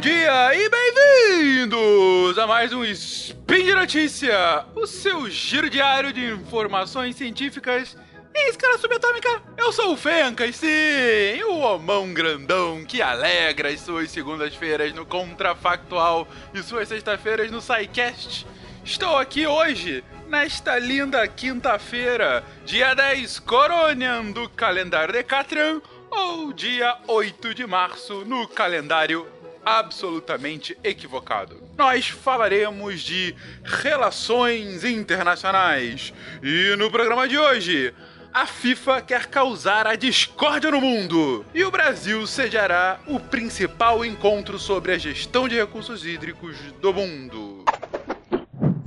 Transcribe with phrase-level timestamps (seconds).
[0.00, 6.24] bom dia e bem-vindos a mais um Spin de Notícia, o seu giro diário de
[6.24, 7.98] informações científicas
[8.34, 9.42] em escala subatômica.
[9.58, 16.26] Eu sou o Fencas, sim, o homão grandão que alegra as suas segundas-feiras no Contrafactual
[16.54, 18.46] e suas sextas-feiras no SciCast.
[18.82, 26.96] Estou aqui hoje, nesta linda quinta-feira, dia 10 Coronian do calendário de Catran, ou dia
[27.06, 29.26] 8 de março no calendário
[29.64, 31.62] absolutamente equivocado.
[31.76, 36.12] Nós falaremos de relações internacionais.
[36.42, 37.94] E no programa de hoje,
[38.32, 41.44] a FIFA quer causar a discórdia no mundo.
[41.54, 47.64] E o Brasil sediará o principal encontro sobre a gestão de recursos hídricos do mundo.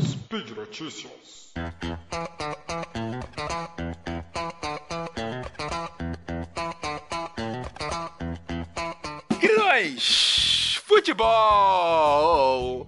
[0.01, 1.53] Speed Notícias.
[11.03, 12.87] Futebol!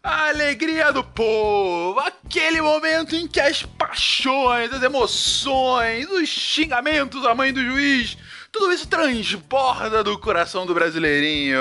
[0.00, 7.34] A alegria do povo, aquele momento em que as paixões, as emoções, os xingamentos à
[7.34, 8.16] mãe do juiz,
[8.52, 11.58] tudo isso transborda do coração do brasileirinho.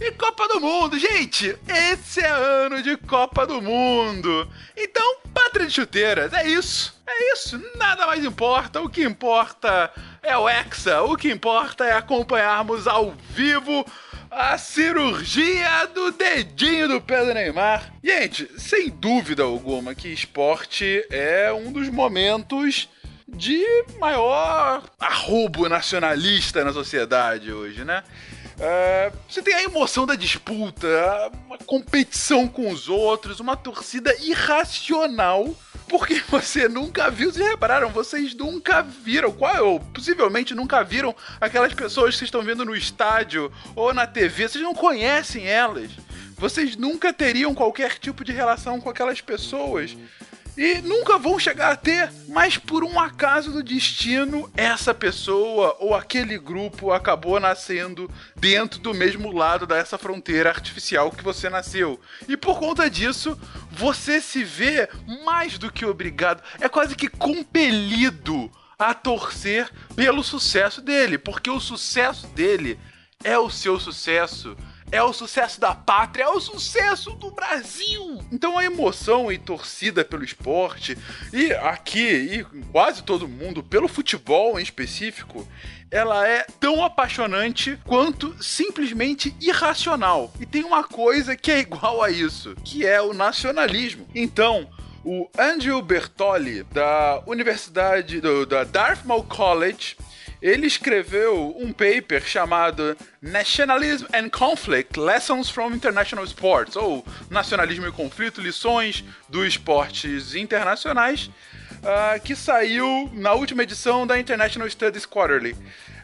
[0.00, 1.54] E Copa do Mundo, gente!
[1.68, 4.50] Esse é ano de Copa do Mundo!
[4.74, 6.98] Então, pátria de chuteiras, é isso!
[7.06, 8.80] É isso, nada mais importa.
[8.80, 13.84] O que importa é o Hexa, o que importa é acompanharmos ao vivo
[14.30, 17.92] a cirurgia do dedinho do pé do Neymar.
[18.02, 22.88] Gente, sem dúvida alguma que esporte é um dos momentos
[23.26, 23.64] de
[23.98, 28.02] maior arrobo nacionalista na sociedade hoje, né?
[28.60, 30.86] Uh, você tem a emoção da disputa,
[31.46, 35.56] uma competição com os outros, uma torcida irracional,
[35.88, 41.72] porque você nunca viu, vocês repararam, vocês nunca viram, qual, ou possivelmente nunca viram aquelas
[41.72, 45.90] pessoas que estão vendo no estádio ou na TV, vocês não conhecem elas.
[46.36, 49.96] Vocês nunca teriam qualquer tipo de relação com aquelas pessoas
[50.56, 55.94] e nunca vão chegar a ter, mas por um acaso do destino, essa pessoa ou
[55.94, 62.00] aquele grupo acabou nascendo dentro do mesmo lado dessa fronteira artificial que você nasceu.
[62.28, 63.38] E por conta disso,
[63.70, 64.88] você se vê
[65.24, 71.60] mais do que obrigado, é quase que compelido a torcer pelo sucesso dele, porque o
[71.60, 72.78] sucesso dele
[73.22, 74.56] é o seu sucesso
[74.92, 78.20] é o sucesso da pátria, é o sucesso do Brasil.
[78.32, 80.96] Então a emoção e torcida pelo esporte,
[81.32, 85.46] e aqui, e quase todo mundo, pelo futebol em específico,
[85.90, 90.32] ela é tão apaixonante quanto simplesmente irracional.
[90.38, 94.06] E tem uma coisa que é igual a isso, que é o nacionalismo.
[94.14, 94.68] Então,
[95.04, 99.96] o Andrew Bertoli, da Universidade do, da Dartmouth College,
[100.42, 107.92] ele escreveu um paper chamado Nationalism and Conflict Lessons from International Sports, ou Nacionalismo e
[107.92, 115.56] Conflito, lições dos esportes internacionais, uh, que saiu na última edição da International Studies Quarterly,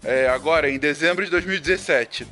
[0.04, 2.26] é, agora em dezembro de 2017.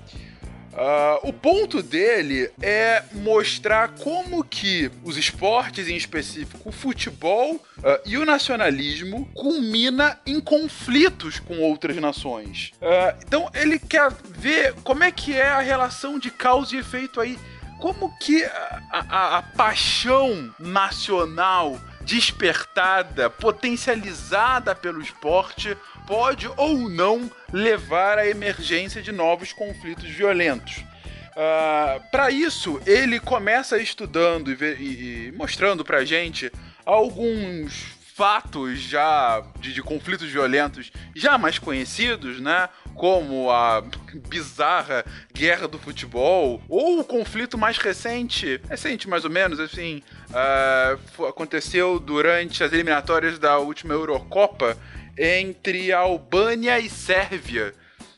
[0.74, 7.60] Uh, o ponto dele é mostrar como que os esportes, em específico o futebol uh,
[8.04, 12.72] e o nacionalismo, culmina em conflitos com outras nações.
[12.82, 17.20] Uh, então ele quer ver como é que é a relação de causa e efeito
[17.20, 17.38] aí.
[17.80, 28.18] Como que a, a, a paixão nacional despertada, potencializada pelo esporte, pode ou não levar
[28.18, 30.76] à emergência de novos conflitos violentos.
[30.76, 36.50] Uh, ah, para isso, ele começa estudando e, e, e mostrando pra gente
[36.86, 42.68] alguns fatos já de, de, conflitos violentos já mais conhecidos, né?
[42.94, 43.82] Como a
[44.28, 50.00] bizarra guerra do futebol, ou o conflito mais recente, recente mais ou menos, assim,
[50.30, 54.78] uh, aconteceu durante as eliminatórias da última Eurocopa
[55.16, 57.74] entre Albânia e Sérvia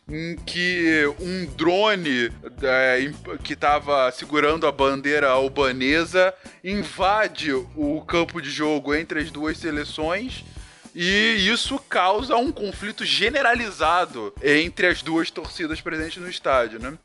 [0.09, 2.31] em que um drone
[2.63, 3.13] é,
[3.43, 6.33] que estava segurando a bandeira albanesa
[6.63, 10.45] invade o campo de jogo entre as duas seleções.
[10.95, 16.97] E isso causa um conflito generalizado entre as duas torcidas presentes no estádio, né?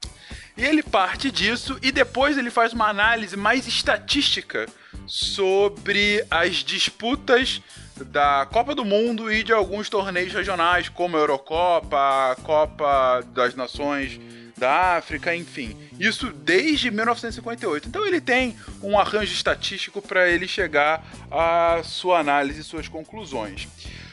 [0.56, 4.68] E ele parte disso e depois ele faz uma análise mais estatística
[5.08, 7.62] sobre as disputas
[8.06, 11.98] da Copa do Mundo e de alguns torneios regionais, como a Eurocopa,
[12.32, 14.20] a Copa das Nações
[14.58, 15.76] da África, enfim.
[16.00, 17.88] Isso desde 1958.
[17.88, 23.68] Então ele tem um arranjo estatístico para ele chegar à sua análise e suas conclusões.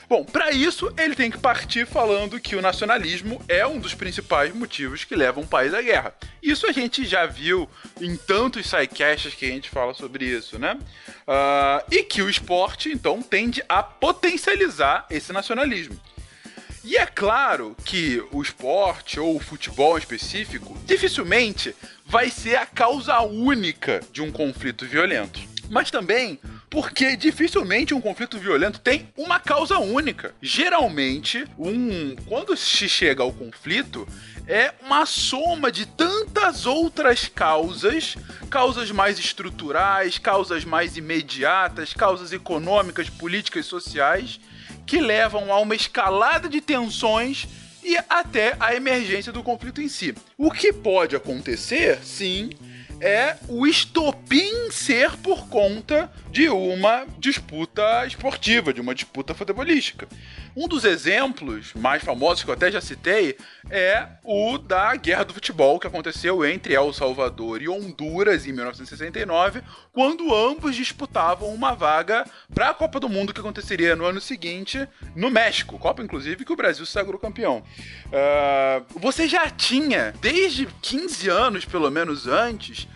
[0.08, 4.54] Bom, para isso ele tem que partir falando que o nacionalismo é um dos principais
[4.54, 6.14] motivos que levam um país à guerra.
[6.42, 7.68] Isso a gente já viu
[8.00, 10.78] em tantos sidecasts que a gente fala sobre isso, né?
[11.26, 16.00] Uh, e que o esporte, então, tende a potencializar esse nacionalismo.
[16.82, 21.76] E é claro que o esporte ou o futebol em específico dificilmente
[22.06, 25.38] vai ser a causa única de um conflito violento.
[25.68, 26.40] Mas também
[26.70, 30.34] porque dificilmente um conflito violento tem uma causa única.
[30.40, 34.06] Geralmente, um quando se chega ao conflito,
[34.46, 38.16] é uma soma de tantas outras causas,
[38.50, 44.40] causas mais estruturais, causas mais imediatas, causas econômicas, políticas, sociais,
[44.86, 47.46] que levam a uma escalada de tensões
[47.84, 50.14] e até a emergência do conflito em si.
[50.36, 52.50] O que pode acontecer, sim,
[53.00, 60.08] é o estopim ser por conta de uma disputa esportiva, de uma disputa futebolística.
[60.60, 63.38] Um dos exemplos mais famosos que eu até já citei
[63.70, 69.62] é o da Guerra do Futebol que aconteceu entre El Salvador e Honduras em 1969,
[69.92, 74.88] quando ambos disputavam uma vaga para a Copa do Mundo que aconteceria no ano seguinte
[75.14, 77.62] no México, Copa inclusive que o Brasil sagrou campeão.
[78.06, 82.88] Uh, você já tinha desde 15 anos, pelo menos antes,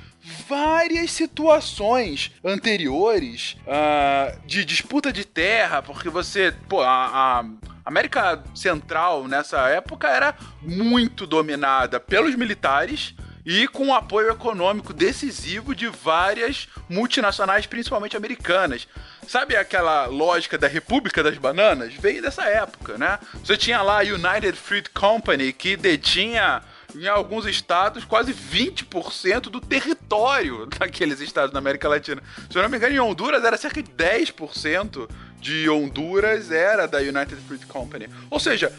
[0.48, 7.44] várias situações anteriores uh, de disputa de terra, porque você, pô, a, a
[7.84, 13.14] América Central nessa época era muito dominada pelos militares
[13.44, 18.86] e com o apoio econômico decisivo de várias multinacionais, principalmente americanas.
[19.26, 21.92] Sabe aquela lógica da República das Bananas?
[21.94, 23.18] Veio dessa época, né?
[23.34, 26.62] Você tinha lá a United Fruit Company, que detinha
[26.94, 32.22] em alguns estados, quase 20% do território daqueles estados na América Latina.
[32.50, 35.08] Se eu não me engano, em Honduras era cerca de 10%
[35.40, 38.08] de Honduras era da United Fruit Company.
[38.30, 38.72] Ou seja,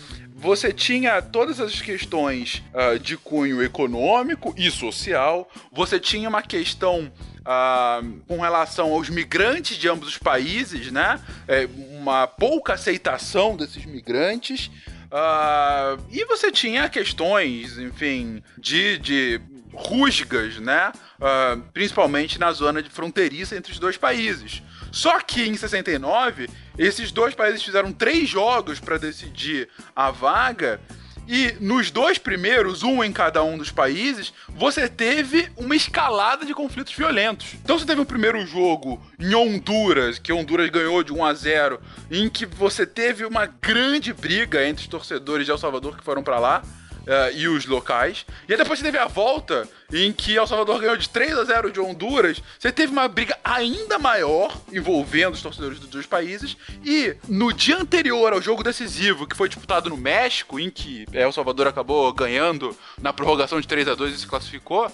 [0.44, 7.12] você tinha todas as questões uh, de cunho econômico e social, você tinha uma questão
[7.44, 11.20] uh, com relação aos migrantes de ambos os países, né?
[11.48, 14.72] É, uma pouca aceitação desses migrantes.
[15.14, 19.40] Uh, e você tinha questões, enfim, de, de
[19.72, 20.92] rusgas, né?
[21.20, 24.64] Uh, principalmente na zona de fronteiriça entre os dois países.
[24.92, 26.50] Só que em 69,
[26.80, 30.82] esses dois países fizeram três jogos para decidir a vaga
[31.28, 36.54] e nos dois primeiros, um em cada um dos países, você teve uma escalada de
[36.54, 37.54] conflitos violentos.
[37.64, 41.80] Então você teve o primeiro jogo em Honduras, que Honduras ganhou de 1 a 0,
[42.12, 46.24] em que você teve uma grande briga entre os torcedores de El Salvador que foram
[46.24, 46.64] para lá
[47.04, 48.26] uh, e os locais.
[48.48, 51.44] E aí depois você teve a volta em que El Salvador ganhou de 3 a
[51.44, 52.42] 0 de Honduras.
[52.58, 56.58] Você teve uma briga ainda maior envolvendo os torcedores dos dois países.
[56.84, 61.32] E no dia anterior ao jogo decisivo, que foi disputado no México, em que El
[61.32, 64.92] Salvador acabou ganhando na prorrogação de 3 a 2 e se classificou.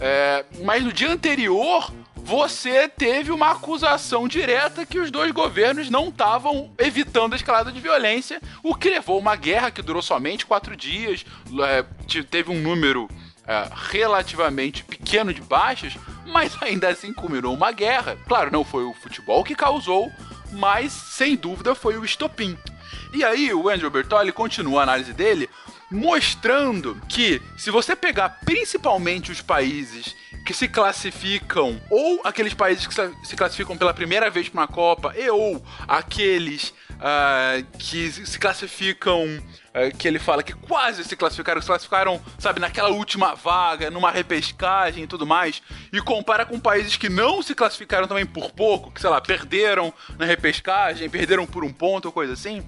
[0.00, 1.92] É, mas no dia anterior,
[2.28, 7.80] você teve uma acusação direta que os dois governos não estavam evitando a escalada de
[7.80, 11.24] violência, o que levou uma guerra que durou somente quatro dias,
[11.64, 11.82] é,
[12.24, 13.08] teve um número
[13.46, 15.96] é, relativamente pequeno de baixas,
[16.26, 18.18] mas ainda assim culminou uma guerra.
[18.28, 20.12] Claro, não foi o futebol que causou,
[20.52, 22.58] mas sem dúvida foi o estopim.
[23.14, 25.48] E aí o Andrew Bertoli continua a análise dele
[25.90, 30.14] mostrando que se você pegar principalmente os países
[30.48, 35.12] que se classificam, ou aqueles países que se classificam pela primeira vez para uma Copa,
[35.14, 41.60] e ou aqueles uh, que se classificam, uh, que ele fala que quase se classificaram,
[41.60, 45.62] se classificaram, sabe, naquela última vaga, numa repescagem e tudo mais,
[45.92, 49.92] e compara com países que não se classificaram também por pouco, que sei lá, perderam
[50.16, 52.64] na repescagem, perderam por um ponto ou coisa assim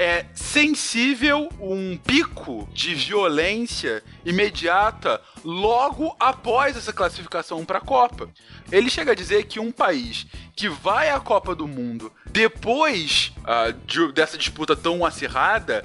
[0.00, 8.26] é sensível um pico de violência imediata logo após essa classificação para a Copa.
[8.72, 10.26] Ele chega a dizer que um país
[10.56, 15.84] que vai à Copa do Mundo depois uh, de, dessa disputa tão acirrada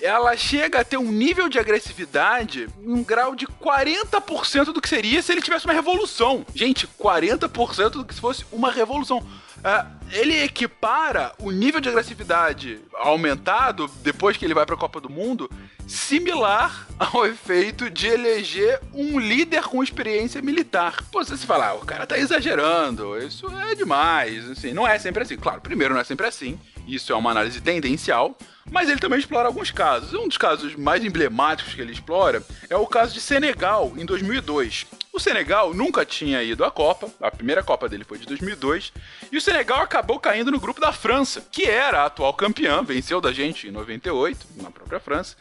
[0.00, 5.20] ela chega a ter um nível de agressividade um grau de 40% do que seria
[5.20, 6.46] se ele tivesse uma revolução.
[6.54, 9.26] Gente, 40% do que se fosse uma revolução.
[9.58, 15.00] Uh, ele equipara o nível de agressividade aumentado depois que ele vai para a Copa
[15.00, 15.50] do Mundo,
[15.86, 21.02] similar ao efeito de eleger um líder com experiência militar.
[21.10, 24.98] Pô, você se fala, ah, o cara tá exagerando, isso é demais, assim, não é
[24.98, 25.36] sempre assim.
[25.36, 26.58] Claro, primeiro não é sempre assim,
[26.88, 28.36] Isso é uma análise tendencial,
[28.70, 30.14] mas ele também explora alguns casos.
[30.14, 34.86] Um dos casos mais emblemáticos que ele explora é o caso de Senegal, em 2002.
[35.12, 38.92] O Senegal nunca tinha ido à Copa, a primeira Copa dele foi de 2002,
[39.30, 43.20] e o Senegal acabou caindo no grupo da França, que era a atual campeã, venceu
[43.20, 45.36] da gente em 98, na própria França.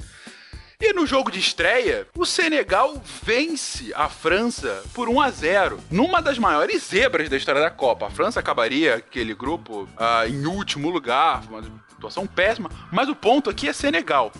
[0.80, 6.22] E no jogo de estreia, o Senegal vence a França por 1 a 0 numa
[6.22, 8.06] das maiores zebras da história da Copa.
[8.06, 13.50] A França acabaria aquele grupo uh, em último lugar, uma situação péssima, mas o ponto
[13.50, 14.32] aqui é Senegal.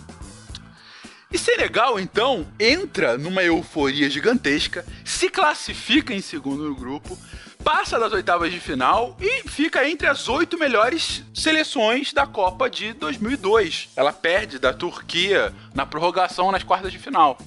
[1.28, 7.18] E Senegal, então, entra numa euforia gigantesca, se classifica em segundo no grupo,
[7.62, 12.92] passa das oitavas de final e fica entre as oito melhores seleções da Copa de
[12.92, 13.90] 2002.
[13.96, 17.38] Ela perde da Turquia na prorrogação nas quartas de final.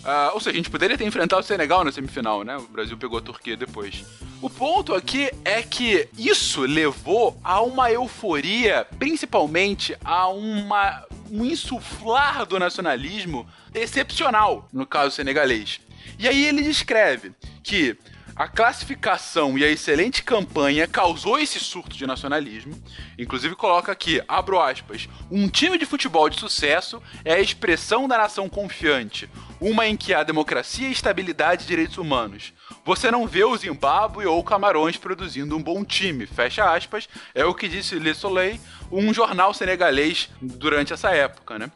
[0.00, 2.56] Uh, ou seja, a gente poderia ter enfrentado o Senegal na semifinal, né?
[2.56, 4.02] O Brasil pegou a Turquia depois.
[4.40, 12.46] O ponto aqui é que isso levou a uma euforia, principalmente a uma, um insuflar
[12.46, 15.80] do nacionalismo excepcional, no caso senegalês.
[16.18, 17.98] E aí ele descreve que
[18.40, 22.72] a classificação e a excelente campanha causou esse surto de nacionalismo.
[23.18, 28.16] Inclusive coloca aqui, abro aspas, um time de futebol de sucesso é a expressão da
[28.16, 29.28] nação confiante,
[29.60, 32.54] uma em que há democracia, estabilidade e direitos humanos.
[32.82, 37.52] Você não vê o Zimbábue ou Camarões produzindo um bom time, fecha aspas, é o
[37.52, 38.58] que disse Le Soleil,
[38.90, 41.70] um jornal senegalês durante essa época, né?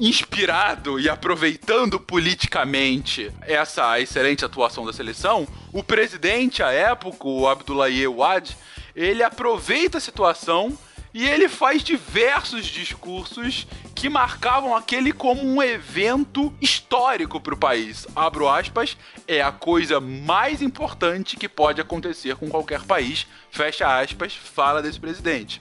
[0.00, 8.06] Inspirado e aproveitando politicamente essa excelente atuação da seleção, o presidente à época, o Abdoulaye
[8.06, 8.56] Wade,
[8.94, 10.76] ele aproveita a situação
[11.12, 18.06] e ele faz diversos discursos que marcavam aquele como um evento histórico para o país.
[18.14, 23.26] Abro aspas, é a coisa mais importante que pode acontecer com qualquer país.
[23.50, 25.60] Fecha aspas, fala desse presidente.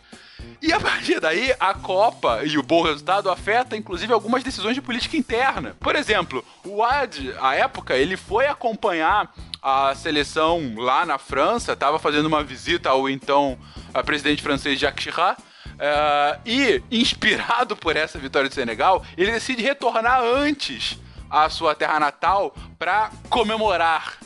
[0.62, 4.82] E a partir daí, a Copa e o bom resultado afeta, inclusive, algumas decisões de
[4.82, 5.75] política interna.
[5.80, 12.00] Por exemplo, o Wad, à época, ele foi acompanhar a seleção lá na França, estava
[12.00, 13.58] fazendo uma visita ao então
[14.06, 20.22] presidente francês Jacques Chirac, uh, e, inspirado por essa vitória do Senegal, ele decide retornar
[20.22, 20.98] antes
[21.30, 24.18] à sua terra natal para comemorar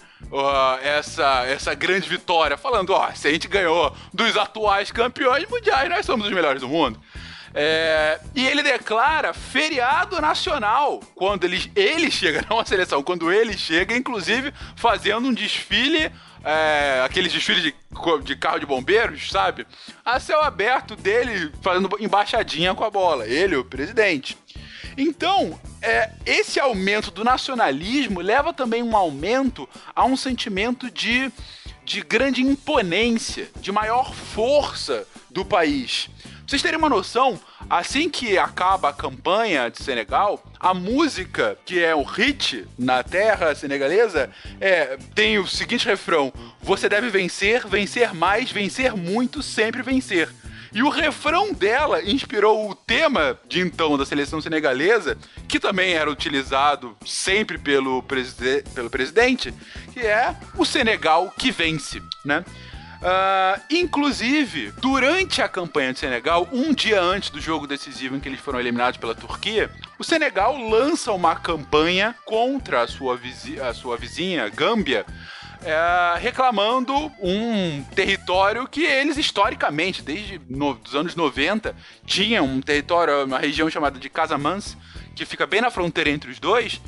[0.82, 6.06] essa, essa grande vitória, falando, ó, se a gente ganhou dos atuais campeões mundiais, nós
[6.06, 7.00] somos os melhores do mundo.
[7.54, 13.58] É, e ele declara feriado nacional quando ele, ele chega, não a seleção, quando ele
[13.58, 16.12] chega, inclusive fazendo um desfile,
[16.44, 17.76] é, aqueles desfiles de,
[18.24, 19.68] de carro de bombeiros, sabe?
[20.04, 24.38] A céu aberto dele fazendo embaixadinha com a bola, ele, o presidente.
[24.98, 31.32] Então, é, esse aumento do nacionalismo leva também um aumento a um sentimento de,
[31.84, 36.10] de grande imponência, de maior força do país.
[36.24, 41.82] Pra vocês terem uma noção, assim que acaba a campanha de Senegal, a música, que
[41.82, 44.30] é o hit na terra senegalesa,
[44.60, 50.30] é, tem o seguinte refrão: Você deve vencer, vencer mais, vencer muito, sempre vencer.
[50.74, 56.10] E o refrão dela inspirou o tema de então da seleção senegalesa, que também era
[56.10, 59.54] utilizado sempre pelo, preside pelo presidente,
[59.94, 62.46] que é o Senegal que vence, né?
[63.02, 68.30] Uh, inclusive, durante a campanha de Senegal, um dia antes do jogo decisivo em que
[68.30, 73.20] eles foram eliminados pela Turquia, o Senegal lança uma campanha contra a sua,
[73.68, 75.04] a sua vizinha, Gâmbia,
[75.64, 81.76] é, reclamando um território que eles historicamente, desde no, os anos 90,
[82.06, 84.76] tinham um território, uma região chamada de Casamance,
[85.16, 86.82] que fica bem na fronteira entre os dois.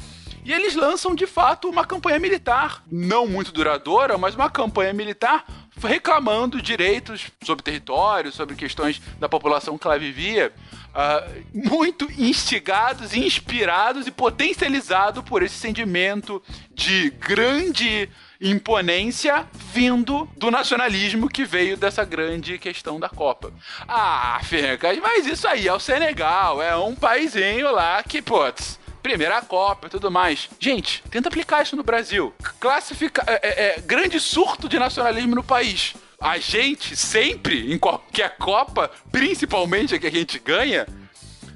[0.45, 5.45] E eles lançam de fato uma campanha militar, não muito duradoura, mas uma campanha militar
[5.81, 10.51] reclamando direitos sobre território, sobre questões da população que lá vivia.
[10.93, 16.41] Uh, muito instigados, inspirados e potencializados por esse sentimento
[16.73, 18.09] de grande
[18.43, 23.53] imponência vindo do nacionalismo que veio dessa grande questão da Copa.
[23.87, 29.41] Ah, Fencas, mas isso aí é o Senegal, é um paizinho lá que, putz, primeira
[29.41, 30.49] Copa e tudo mais.
[30.59, 32.33] Gente, tenta aplicar isso no Brasil.
[32.59, 33.25] Classificar.
[33.27, 35.93] É, é, é, grande surto de nacionalismo no país.
[36.19, 40.87] A gente sempre, em qualquer Copa, principalmente a que a gente ganha,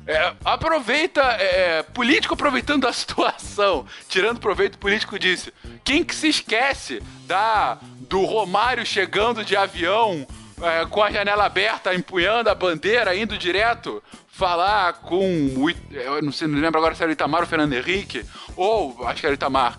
[0.08, 5.52] é, aproveita, é, político aproveitando a situação, tirando proveito político disso.
[5.84, 10.26] Quem que se esquece da do Romário chegando de avião
[10.62, 15.26] é, com a janela aberta, empunhando a bandeira, indo direto falar com
[15.58, 15.70] o.
[15.92, 18.24] Eu não sei, não lembro agora se era o Itamar ou o Fernando Henrique,
[18.56, 19.78] ou acho que era o Itamar,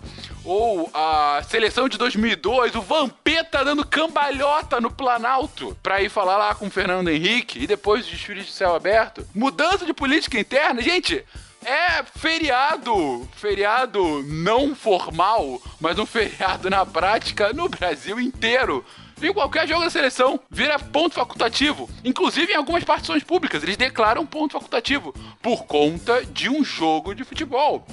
[0.51, 6.55] Ou a seleção de 2002, o Vampeta dando cambalhota no Planalto pra ir falar lá
[6.55, 9.23] com o Fernando Henrique e depois o desfile de céu aberto.
[9.35, 11.23] Mudança de política interna, gente.
[11.63, 18.83] É feriado, feriado não formal, mas um feriado na prática no Brasil inteiro.
[19.21, 21.87] Em qualquer jogo da seleção, vira ponto facultativo.
[22.03, 25.13] Inclusive em algumas partições públicas, eles declaram ponto facultativo
[25.43, 27.85] por conta de um jogo de futebol.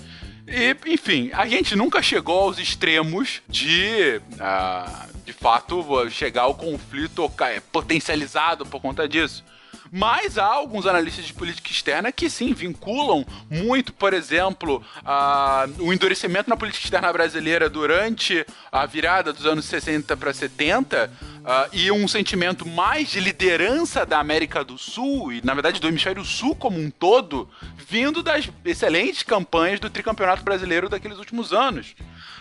[0.46, 7.30] E, enfim, a gente nunca chegou aos extremos de, uh, de fato, chegar ao conflito
[7.72, 9.44] potencializado por conta disso.
[9.90, 15.92] Mas há alguns analistas de política externa que sim vinculam muito, por exemplo, a, o
[15.92, 21.10] endurecimento na política externa brasileira durante a virada dos anos 60 para 70
[21.46, 25.86] uh, e um sentimento mais de liderança da América do Sul e, na verdade, do
[25.86, 27.48] hemisfério sul como um todo,
[27.88, 31.94] vindo das excelentes campanhas do tricampeonato brasileiro daqueles últimos anos.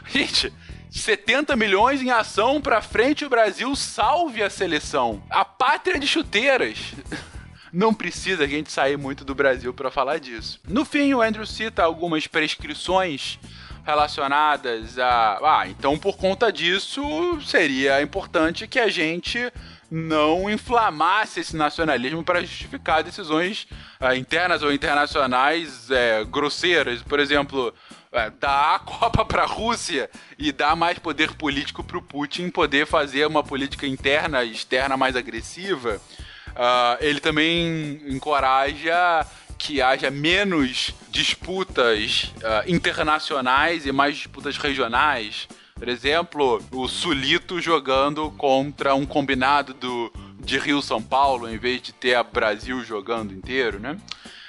[0.08, 0.52] Gente,
[0.90, 5.22] 70 milhões em ação para frente o Brasil salve a seleção.
[5.30, 6.78] A pátria de chuteiras.
[7.72, 10.62] Não precisa a gente sair muito do Brasil para falar disso.
[10.66, 13.38] No fim, o Andrew cita algumas prescrições
[13.86, 15.40] relacionadas a.
[15.44, 17.04] Ah, então por conta disso
[17.42, 19.52] seria importante que a gente
[19.90, 23.68] não inflamasse esse nacionalismo para justificar decisões
[24.02, 27.04] uh, internas ou internacionais é, grosseiras.
[27.04, 27.74] Por exemplo,
[28.12, 32.50] é, dar a Copa para a Rússia e dar mais poder político para o Putin
[32.50, 36.02] poder fazer uma política interna e externa mais agressiva.
[36.48, 39.26] Uh, ele também encoraja
[39.58, 45.48] que haja menos disputas uh, internacionais e mais disputas regionais.
[45.76, 51.82] Por exemplo, o Sulito jogando contra um combinado do, de Rio São Paulo, em vez
[51.82, 53.98] de ter a Brasil jogando inteiro, né?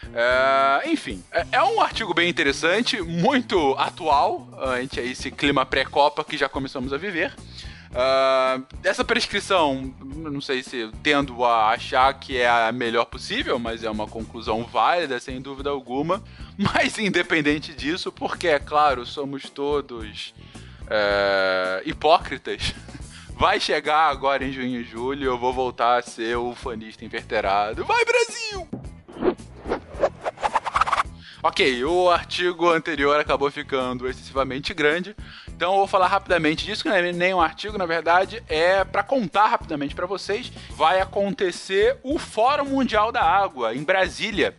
[0.06, 6.36] Uh, enfim, é, é um artigo bem interessante, muito atual, ante esse clima pré-copa que
[6.36, 7.34] já começamos a viver.
[7.90, 13.84] Uh, essa prescrição, não sei se tendo a achar que é a melhor possível, mas
[13.84, 16.22] é uma conclusão válida, sem dúvida alguma.
[16.58, 20.34] Mas independente disso, porque é claro, somos todos
[20.84, 22.74] uh, hipócritas.
[23.38, 27.84] Vai chegar agora em junho e julho, eu vou voltar a ser o fanista inverterado.
[27.84, 28.66] Vai, Brasil!
[31.42, 35.14] Ok, o artigo anterior acabou ficando excessivamente grande,
[35.56, 38.84] então eu vou falar rapidamente disso, que não é nem um artigo, na verdade, é
[38.84, 40.52] para contar rapidamente para vocês.
[40.72, 44.54] Vai acontecer o Fórum Mundial da Água em Brasília.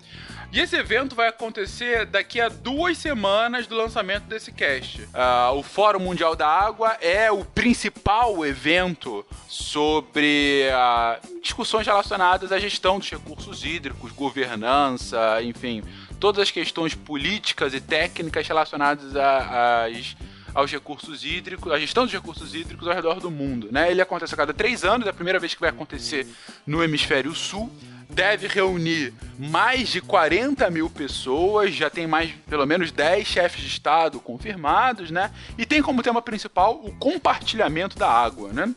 [0.52, 5.04] E esse evento vai acontecer daqui a duas semanas do lançamento desse cast.
[5.04, 12.58] Uh, o Fórum Mundial da Água é o principal evento sobre uh, discussões relacionadas à
[12.58, 15.84] gestão dos recursos hídricos, governança, enfim,
[16.20, 20.16] todas as questões políticas e técnicas relacionadas às
[20.58, 23.70] aos recursos hídricos, a gestão dos recursos hídricos ao redor do mundo.
[23.72, 23.92] Né?
[23.92, 26.26] Ele acontece a cada três anos, é a primeira vez que vai acontecer
[26.66, 27.72] no hemisfério sul.
[28.10, 33.68] Deve reunir mais de 40 mil pessoas, já tem mais pelo menos 10 chefes de
[33.68, 35.30] Estado confirmados, né?
[35.60, 38.74] E tem como tema principal o compartilhamento da água, né?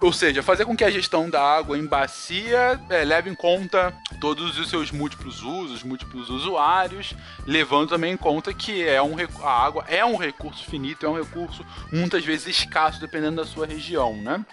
[0.00, 3.94] Ou seja, fazer com que a gestão da água em bacia é, leve em conta
[4.20, 7.14] todos os seus múltiplos usos, múltiplos usuários,
[7.46, 11.16] levando também em conta que é um, a água é um recurso finito, é um
[11.16, 14.44] recurso muitas vezes escasso, dependendo da sua região, né?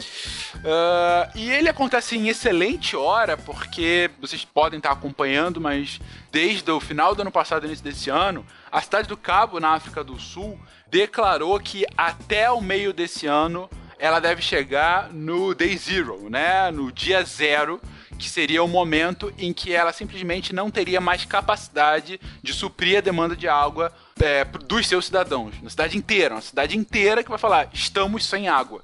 [0.55, 5.99] Uh, e ele acontece em excelente hora, porque vocês podem estar acompanhando, mas
[6.31, 10.03] desde o final do ano passado, início desse ano, a cidade do Cabo, na África
[10.03, 10.57] do Sul,
[10.89, 13.69] declarou que até o meio desse ano
[14.03, 16.69] ela deve chegar no day zero, né?
[16.71, 17.79] No dia zero,
[18.19, 23.01] que seria o momento em que ela simplesmente não teria mais capacidade de suprir a
[23.01, 25.55] demanda de água é, dos seus cidadãos.
[25.61, 28.81] Na cidade inteira, uma cidade inteira que vai falar: estamos sem água.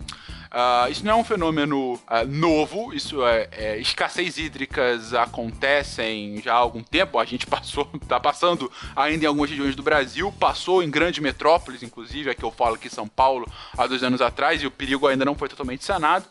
[0.51, 6.53] Uh, isso não é um fenômeno uh, novo, isso é, é, escassez hídricas acontecem já
[6.53, 7.19] há algum tempo.
[7.19, 11.83] A gente passou, está passando ainda em algumas regiões do Brasil, passou em grandes metrópoles,
[11.83, 15.23] inclusive, aqui eu falo aqui São Paulo há dois anos atrás, e o perigo ainda
[15.23, 16.25] não foi totalmente sanado.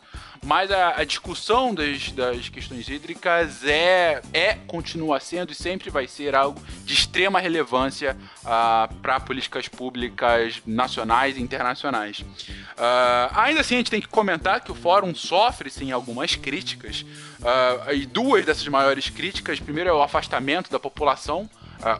[0.45, 6.07] Mas a, a discussão das, das, questões hídricas é, é, continua sendo e sempre vai
[6.07, 12.19] ser algo de extrema relevância uh, para políticas públicas nacionais e internacionais.
[12.19, 17.01] Uh, ainda assim, a gente tem que comentar que o fórum sofre sim algumas críticas,
[17.41, 21.49] uh, e duas dessas maiores críticas: primeiro é o afastamento da população.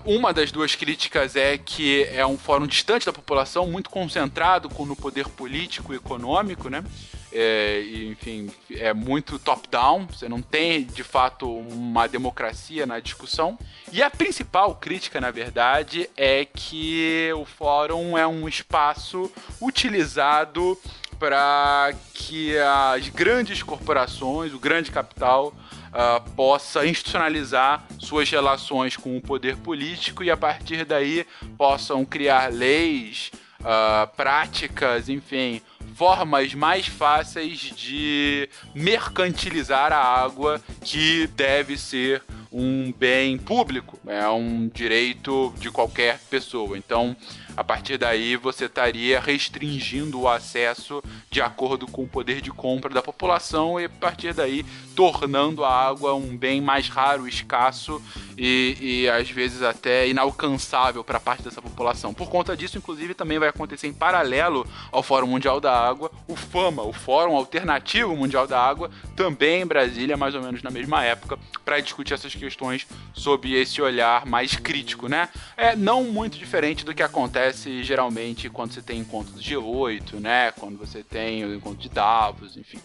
[0.03, 4.93] Uma das duas críticas é que é um fórum distante da população, muito concentrado no
[4.93, 6.83] poder político e econômico, né?
[7.31, 13.57] É, enfim, é muito top-down, você não tem de fato uma democracia na discussão.
[13.91, 20.77] E a principal crítica, na verdade, é que o fórum é um espaço utilizado
[21.19, 25.53] para que as grandes corporações, o grande capital,
[25.89, 31.25] uh, possa institucionalizar suas relações com o poder político e a partir daí
[31.57, 35.61] possam criar leis, uh, práticas, enfim,
[35.95, 42.21] formas mais fáceis de mercantilizar a água que deve ser
[42.51, 46.77] um bem público, é um direito de qualquer pessoa.
[46.77, 47.15] Então,
[47.59, 52.89] a partir daí, você estaria restringindo o acesso de acordo com o poder de compra
[52.89, 58.01] da população e a partir daí tornando a água um bem mais raro, escasso
[58.37, 62.13] e, e às vezes até inalcançável para parte dessa população.
[62.13, 66.37] Por conta disso, inclusive, também vai acontecer em paralelo ao Fórum Mundial da Água, o
[66.37, 71.03] FAMA, o Fórum Alternativo Mundial da Água, também em Brasília, mais ou menos na mesma
[71.03, 75.27] época, para discutir essas questões sob esse olhar mais crítico, né?
[75.57, 77.48] É não muito diferente do que acontece
[77.83, 80.51] geralmente quando você tem encontros de G8, né?
[80.51, 82.79] Quando você tem o encontro de Davos, enfim.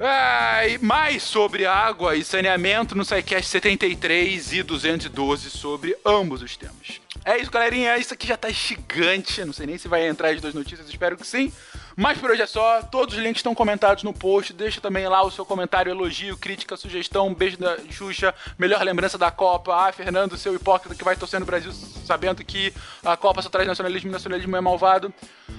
[0.00, 6.56] Ah, e mais sobre água e saneamento no SciCast 73 e 212 sobre ambos os
[6.56, 7.00] temas.
[7.24, 7.96] É isso, galerinha.
[7.96, 9.44] Isso aqui já tá gigante.
[9.44, 11.52] Não sei nem se vai entrar as duas notícias, espero que sim.
[11.96, 12.82] Mas por hoje é só.
[12.82, 14.52] Todos os links estão comentados no post.
[14.52, 17.32] Deixa também lá o seu comentário, elogio, crítica, sugestão.
[17.32, 18.34] Beijo da Xuxa.
[18.58, 19.74] Melhor lembrança da Copa.
[19.74, 22.72] Ah, Fernando, seu hipócrita que vai torcendo o Brasil sabendo que
[23.04, 25.12] a Copa só traz nacionalismo e nacionalismo é malvado.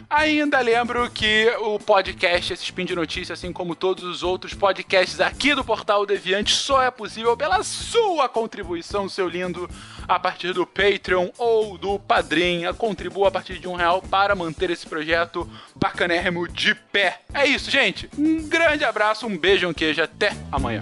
[0.10, 5.20] Ainda lembro que o podcast, esse Spin de Notícia, assim como todos os outros podcasts
[5.20, 9.68] aqui do Portal Deviante, só é possível pela sua contribuição, seu lindo,
[10.08, 12.62] a partir do Patreon ou do Padrim.
[12.78, 17.20] Contribua a partir de um real para manter esse projeto bacanérrimo de pé.
[17.34, 18.10] É isso, gente.
[18.18, 20.02] Um grande abraço, um beijo, um queijo.
[20.02, 20.82] Até amanhã.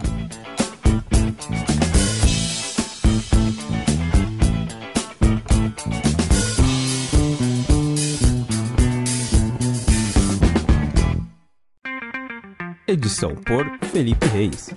[12.85, 14.69] Edição por Felipe Reis.